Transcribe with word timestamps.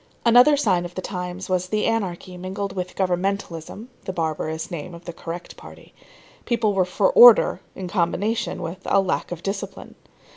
Another 0.25 0.57
sign 0.57 0.83
of 0.83 0.95
the 0.95 1.01
times 1.03 1.47
was 1.47 1.67
the 1.67 1.85
anarchy 1.85 2.35
mingled 2.35 2.73
with 2.75 2.95
governmentalism 2.95 3.87
[the 4.05 4.11
barbarous 4.11 4.71
name 4.71 4.95
of 4.95 5.05
the 5.05 5.13
correct 5.13 5.55
party]. 5.55 5.93
People 6.45 6.73
were 6.73 6.85
for 6.85 7.11
order 7.11 7.61
in 7.75 7.87
combination 7.87 8.63
with 8.63 8.83
lack 8.87 9.31
of 9.31 9.43
discipline. 9.43 9.93